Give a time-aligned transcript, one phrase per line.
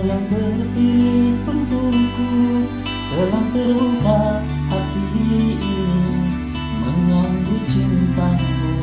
[0.00, 2.32] yang terpilih untukku
[3.10, 4.22] Telah terbuka
[4.72, 5.04] hati
[5.60, 6.06] ini
[6.80, 8.76] menyambut cintamu.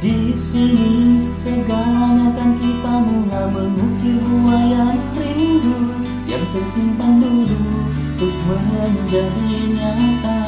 [0.00, 10.40] Di sini segalanya akan kita mulai mengukir buaya rindu Yang tersimpan dulu untuk menjadi nyata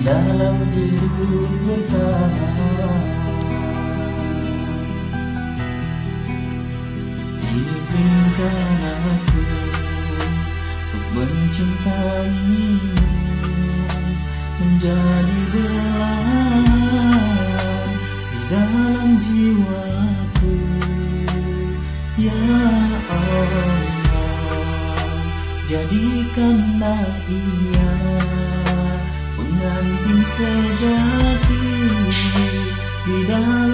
[0.00, 2.77] dalam hidup bersama
[7.78, 9.46] Izinkan aku
[10.82, 12.74] untuk mencintaimu
[14.58, 16.66] Menjadi belahan
[18.26, 20.58] di dalam jiwaku.
[22.18, 22.34] Ya
[23.06, 23.78] Allah
[25.70, 27.94] Jadikanlah ia
[29.38, 31.68] pengantin sejati
[33.06, 33.67] di dalam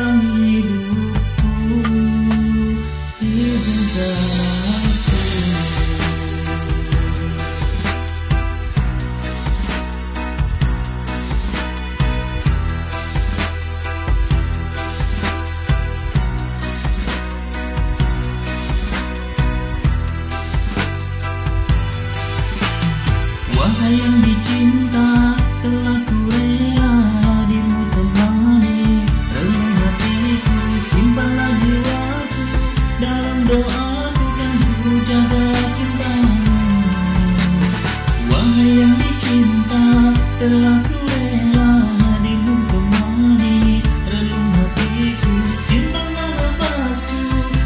[40.45, 47.17] telah ku rela hadirmu temani Relung hatiku simpanlah nafasku.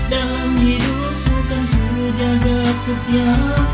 [0.06, 3.68] Dalam hidupku kan ku jaga setiamu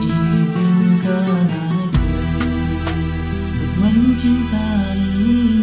[0.00, 2.08] Izinkan aku
[3.52, 5.59] untuk mencintaimu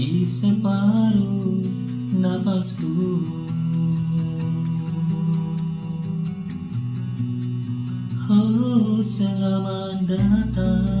[0.00, 1.60] di separuh
[2.16, 3.20] nafasku.
[8.32, 10.99] Oh selamat datang